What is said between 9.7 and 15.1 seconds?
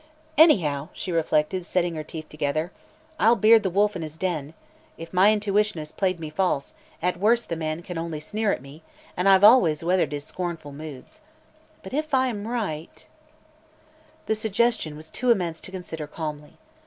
weathered his scornful moods. But if I am right" The suggestion